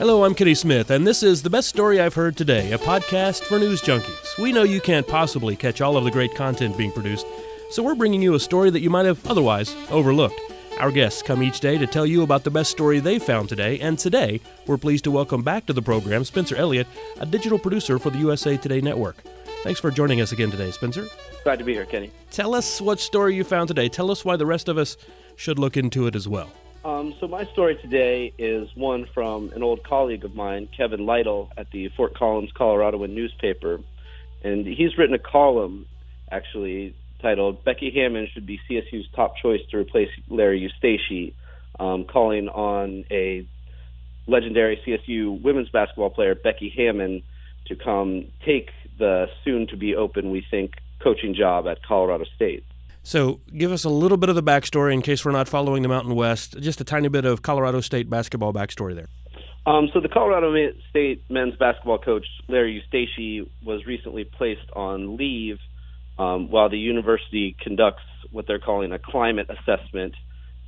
[0.00, 3.42] Hello, I'm Kenny Smith, and this is The Best Story I've Heard Today, a podcast
[3.42, 4.38] for news junkies.
[4.38, 7.26] We know you can't possibly catch all of the great content being produced,
[7.70, 10.40] so we're bringing you a story that you might have otherwise overlooked.
[10.78, 13.78] Our guests come each day to tell you about the best story they found today,
[13.80, 16.86] and today we're pleased to welcome back to the program Spencer Elliott,
[17.18, 19.18] a digital producer for the USA Today Network.
[19.64, 21.08] Thanks for joining us again today, Spencer.
[21.44, 22.10] Glad to be here, Kenny.
[22.30, 23.90] Tell us what story you found today.
[23.90, 24.96] Tell us why the rest of us
[25.36, 26.50] should look into it as well.
[26.82, 31.50] Um, so my story today is one from an old colleague of mine, Kevin Lytle,
[31.58, 33.80] at the Fort Collins, Coloradoan newspaper,
[34.42, 35.84] and he's written a column,
[36.30, 41.34] actually titled "Becky Hammon should be CSU's top choice to replace Larry Eustachy,"
[41.78, 43.46] um, calling on a
[44.26, 47.22] legendary CSU women's basketball player, Becky Hammon,
[47.66, 52.64] to come take the soon-to-be open, we think, coaching job at Colorado State.
[53.02, 55.88] So, give us a little bit of the backstory in case we're not following the
[55.88, 56.58] Mountain West.
[56.60, 59.08] Just a tiny bit of Colorado State basketball backstory there.
[59.66, 60.54] Um, so, the Colorado
[60.90, 65.58] State men's basketball coach Larry Eustachy was recently placed on leave
[66.18, 70.14] um, while the university conducts what they're calling a climate assessment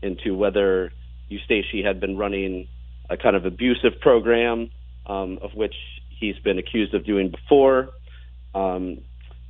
[0.03, 0.91] into whether
[1.31, 2.69] Eustachy had been running
[3.11, 4.71] a kind of abusive program,
[5.07, 5.75] um, of which
[6.09, 7.91] he's been accused of doing before.
[8.55, 8.99] Um,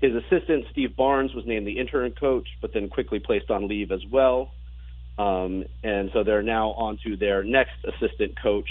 [0.03, 3.92] his assistant, Steve Barnes, was named the interim coach, but then quickly placed on leave
[3.92, 4.50] as well.
[5.17, 8.69] Um, and so they're now on to their next assistant coach.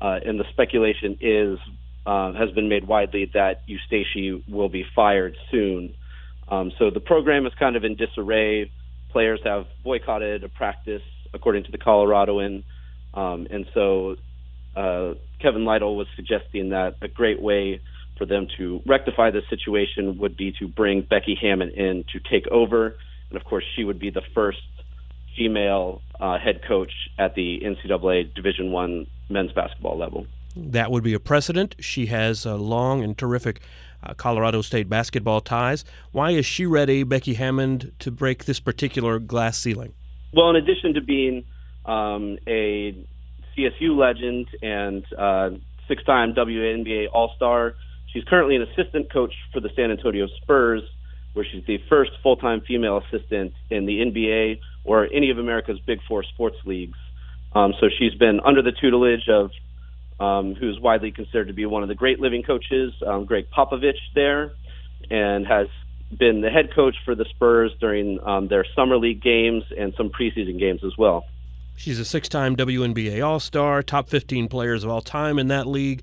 [0.00, 1.58] Uh, and the speculation is
[2.06, 5.94] uh, has been made widely that Eustachy will be fired soon.
[6.48, 8.70] Um, so the program is kind of in disarray.
[9.10, 11.02] Players have boycotted a practice,
[11.34, 12.64] according to the Coloradoan.
[13.14, 14.16] Um, and so
[14.74, 17.80] uh, Kevin Lytle was suggesting that a great way
[18.22, 22.46] for them to rectify this situation would be to bring Becky Hammon in to take
[22.52, 22.96] over,
[23.30, 24.60] and of course she would be the first
[25.36, 30.28] female uh, head coach at the NCAA Division One men's basketball level.
[30.54, 31.74] That would be a precedent.
[31.80, 33.60] She has a long and terrific
[34.04, 35.84] uh, Colorado State basketball ties.
[36.12, 39.94] Why is she ready, Becky Hammon, to break this particular glass ceiling?
[40.32, 41.44] Well, in addition to being
[41.86, 42.94] um, a
[43.56, 45.50] CSU legend and uh,
[45.88, 47.74] six-time WNBA All-Star,
[48.12, 50.82] She's currently an assistant coach for the San Antonio Spurs,
[51.32, 55.78] where she's the first full time female assistant in the NBA or any of America's
[55.86, 56.98] big four sports leagues.
[57.54, 59.50] Um, so she's been under the tutelage of
[60.20, 63.98] um, who's widely considered to be one of the great living coaches, um, Gregg Popovich,
[64.14, 64.52] there,
[65.10, 65.68] and has
[66.16, 70.10] been the head coach for the Spurs during um, their summer league games and some
[70.10, 71.24] preseason games as well.
[71.74, 75.66] She's a six time WNBA All Star, top 15 players of all time in that
[75.66, 76.02] league.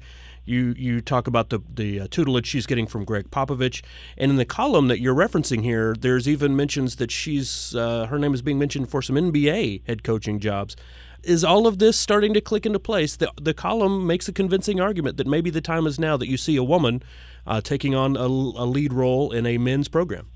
[0.50, 3.84] You you talk about the the uh, tutelage she's getting from Gregg Popovich,
[4.18, 8.18] and in the column that you're referencing here, there's even mentions that she's uh, her
[8.18, 10.76] name is being mentioned for some NBA head coaching jobs.
[11.22, 13.16] Is all of this starting to click into place?
[13.16, 16.36] The the column makes a convincing argument that maybe the time is now that you
[16.36, 17.04] see a woman
[17.46, 20.30] uh, taking on a, a lead role in a men's program.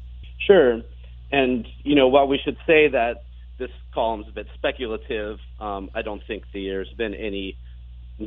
[0.45, 0.83] Sure,
[1.31, 3.23] and you know while we should say that
[3.57, 7.57] this column's a bit speculative, um, I don't think there's been any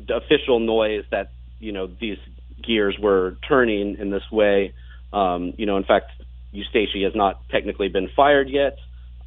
[0.08, 2.18] official noise that you know these
[2.62, 4.74] gears were turning in this way.
[5.12, 6.10] Um, you know, in fact,
[6.54, 8.78] Eustachy has not technically been fired yet.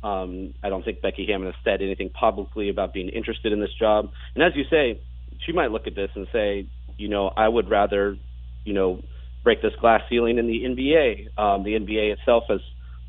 [0.03, 3.73] Um, I don't think Becky Hammon has said anything publicly about being interested in this
[3.78, 4.09] job.
[4.34, 5.01] And as you say,
[5.45, 6.67] she might look at this and say,
[6.97, 8.17] you know, I would rather,
[8.63, 9.01] you know,
[9.44, 11.38] break this glass ceiling in the NBA.
[11.38, 12.61] Um, the NBA itself has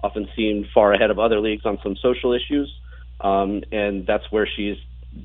[0.02, 2.72] often seemed far ahead of other leagues on some social issues,
[3.20, 4.76] um, and that's where she's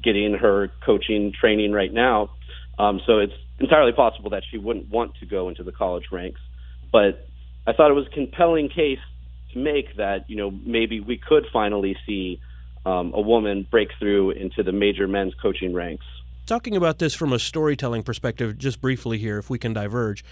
[0.04, 2.32] getting her coaching training right now.
[2.78, 6.42] Um, so it's entirely possible that she wouldn't want to go into the college ranks.
[6.92, 7.28] But
[7.68, 9.00] I thought it was a compelling case
[9.54, 12.40] to make that, you know, maybe we could finally see
[12.86, 16.06] um, a woman break through into the major men's coaching ranks.
[16.46, 20.24] Talking about this from a storytelling perspective, just briefly here, if we can diverge.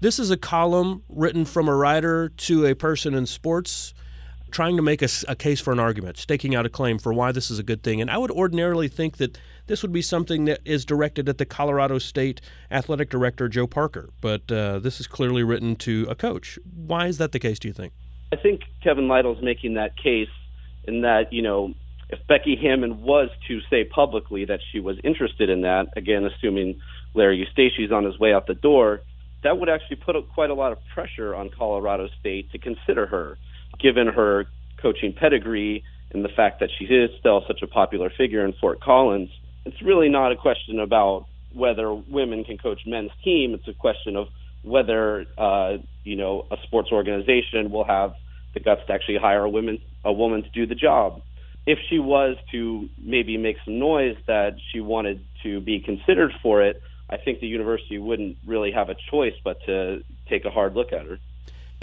[0.00, 3.94] This is a column written from a writer to a person in sports
[4.54, 7.32] trying to make a, a, case for an argument, staking out a claim for why
[7.32, 8.00] this is a good thing.
[8.00, 9.36] And I would ordinarily think that
[9.66, 12.40] this would be something that is directed at the Colorado State
[12.70, 14.10] athletic director, Joe Parker.
[14.20, 16.56] But uh, this is clearly written to a coach.
[16.72, 17.92] Why is that the case, do you think?
[18.32, 20.28] I think Kevin Lytle's making that case
[20.84, 21.74] in that, you know,
[22.08, 26.80] if Becky Hammon was to say publicly that she was interested in that, again, assuming
[27.12, 29.00] Larry Eustachy's on his way out the door,
[29.42, 33.36] that would actually put quite a lot of pressure on Colorado State to consider her
[33.78, 34.46] given her
[34.80, 38.80] coaching pedigree and the fact that she is still such a popular figure in Fort
[38.80, 39.30] Collins,
[39.64, 43.54] it's really not a question about whether women can coach men's team.
[43.54, 44.28] It's a question of
[44.62, 48.14] whether uh, you know a sports organization will have
[48.54, 51.22] the guts to actually hire a woman a woman to do the job.
[51.66, 56.62] If she was to maybe make some noise that she wanted to be considered for
[56.62, 60.74] it, I think the university wouldn't really have a choice but to take a hard
[60.74, 61.18] look at her.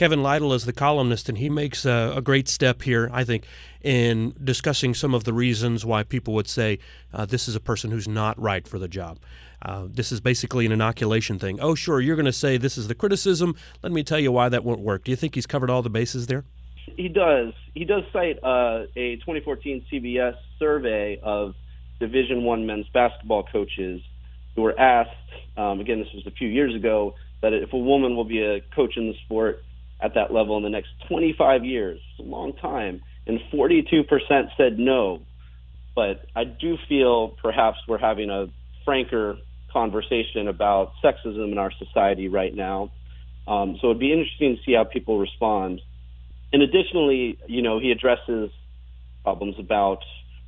[0.01, 3.45] Kevin Lytle is the columnist, and he makes a, a, great step here, I think,
[3.83, 6.80] in discussing some of the reasons why people would say
[7.13, 9.19] uh, this is a person who's not right for the job.
[9.62, 11.59] Uh, this is basically an inoculation thing.
[11.59, 13.56] Oh, sure, you're going to say this is the criticism.
[13.83, 15.03] Let me tell you why that won't work.
[15.03, 16.45] Do you think he's covered all the bases there?
[16.97, 17.54] He does.
[17.75, 21.54] He does cite uh, a 2014 CBS survey of
[22.00, 24.01] Division One men's basketball coaches
[24.56, 25.12] who were asked.
[25.56, 27.13] Um, again, this was a few years ago.
[27.44, 29.63] That if a woman will be a coach in the sport
[30.01, 34.06] at that level in the next 25 years, it's a long time, and 42%
[34.57, 35.21] said no.
[35.95, 38.48] But I do feel perhaps we're having a
[38.86, 39.38] franker
[39.71, 42.92] conversation about sexism in our society right now.
[43.48, 45.81] Um, so it'd be interesting to see how people respond.
[46.54, 48.51] And additionally, you know, he addresses
[49.24, 50.00] problems about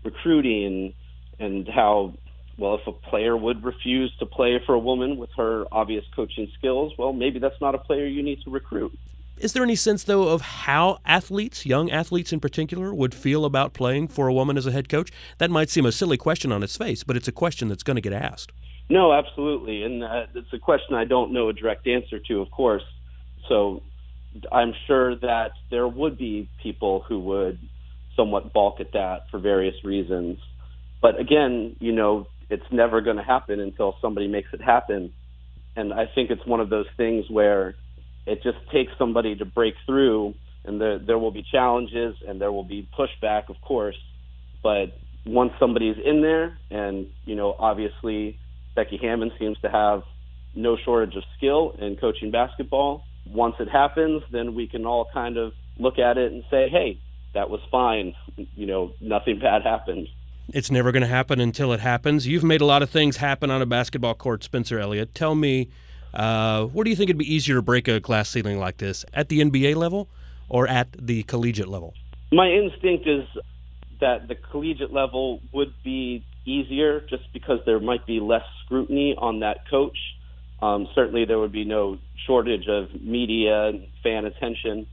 [0.04, 0.94] recruiting
[1.40, 2.14] and how,
[2.58, 6.52] well, if a player would refuse to play for a woman with her obvious coaching
[6.58, 8.98] skills, well, maybe that's not a player you need to recruit.
[9.38, 13.74] Is there any sense, though, of how athletes, young athletes in particular, would feel about
[13.74, 15.12] playing for a woman as a head coach?
[15.40, 17.96] That might seem a silly question on its face, but it's a question that's going
[17.96, 18.52] to get asked.
[18.90, 19.84] No, absolutely.
[19.84, 22.84] And uh, it's a question I don't know a direct answer to, of course.
[23.50, 23.82] So
[24.52, 27.60] I'm sure that there would be people who would
[28.16, 30.38] somewhat balk at that for various reasons.
[31.02, 35.12] But again, you know, it's never going to happen until somebody makes it happen.
[35.76, 37.76] And I think it's one of those things where
[38.26, 40.34] it just takes somebody to break through,
[40.66, 43.98] and there there will be challenges and there will be pushback, of course.
[44.62, 48.40] But once somebody's in there, and you know, obviously
[48.76, 50.04] Becky Hammon seems to have
[50.56, 53.04] no shortage of skill in coaching basketball.
[53.26, 57.00] Once it happens, then we can all kind of look at it and say, "Hey,
[57.34, 58.14] that was fine.
[58.56, 60.08] You know, nothing bad happened."
[60.50, 62.28] It's never going to happen until it happens.
[62.28, 65.16] You've made a lot of things happen on a basketball court, Spencer Elliott.
[65.16, 65.70] Tell me
[66.14, 69.06] uh, where do you think it'd be easier to break a glass ceiling like this?
[69.14, 70.08] At the NBA level
[70.50, 71.94] or at the collegiate level?
[72.32, 73.26] My instinct is
[74.00, 79.40] that the collegiate level would be easier just because there might be less scrutiny on
[79.40, 79.98] that coach.
[80.62, 84.88] Um, certainly, there would be no shortage of media and fan attention.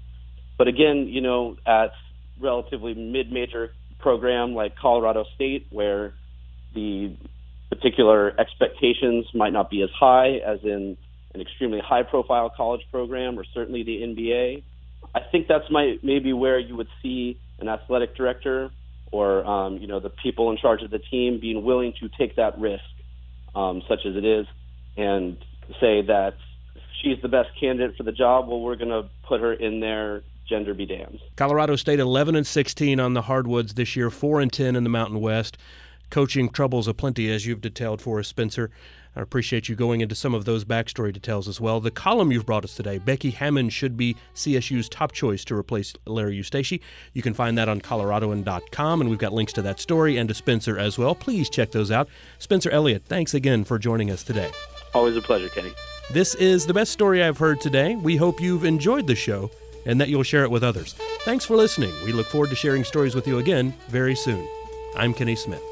[0.58, 1.92] But again, you know, at
[2.40, 6.14] relatively mid-major program like Colorado State, where
[6.74, 7.16] the
[7.70, 10.96] particular expectations might not be as high as in
[11.34, 14.62] an extremely high profile college program or certainly the NBA.
[15.14, 18.70] I think that's my, maybe where you would see an athletic director
[19.12, 22.36] or um, you know the people in charge of the team being willing to take
[22.36, 22.84] that risk,
[23.54, 24.46] um, such as it is,
[24.96, 25.36] and
[25.80, 26.34] say that
[27.02, 28.48] she's the best candidate for the job.
[28.48, 30.22] Well, we're going to put her in there.
[30.48, 31.20] Gender be damned.
[31.36, 34.90] Colorado State 11 and 16 on the hardwoods this year, 4 and 10 in the
[34.90, 35.56] Mountain West.
[36.10, 38.70] Coaching troubles aplenty, as you've detailed for us, Spencer.
[39.14, 41.80] I appreciate you going into some of those backstory details as well.
[41.80, 45.94] The column you've brought us today, Becky Hammon should be CSU's top choice to replace
[46.06, 46.80] Larry Eustachy.
[47.12, 50.34] You can find that on coloradoan.com, and we've got links to that story and to
[50.34, 51.14] Spencer as well.
[51.14, 52.08] Please check those out.
[52.38, 54.50] Spencer Elliott, thanks again for joining us today.
[54.94, 55.72] Always a pleasure, Kenny.
[56.10, 57.94] This is the best story I've heard today.
[57.94, 59.50] We hope you've enjoyed the show
[59.86, 60.94] and that you'll share it with others.
[61.20, 61.92] Thanks for listening.
[62.04, 64.46] We look forward to sharing stories with you again very soon.
[64.96, 65.62] I'm Kenny Smith.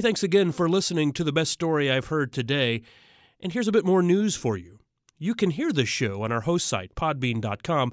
[0.00, 2.80] Hey, thanks again for listening to the best story I've heard today.
[3.38, 4.78] And here's a bit more news for you.
[5.18, 7.92] You can hear this show on our host site, podbean.com,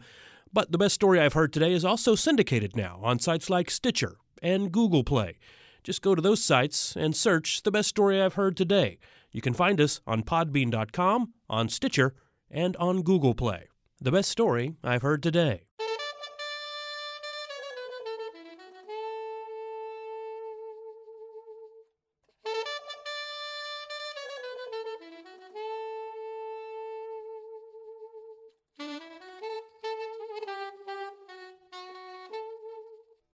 [0.53, 4.15] but the best story I've heard today is also syndicated now on sites like Stitcher
[4.41, 5.37] and Google Play.
[5.83, 8.99] Just go to those sites and search the best story I've heard today.
[9.33, 12.15] You can find us on podbean.com, on Stitcher,
[12.49, 13.67] and on Google Play.
[13.99, 15.66] The best story I've heard today.